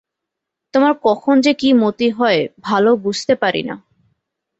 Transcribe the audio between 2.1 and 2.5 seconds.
হয়,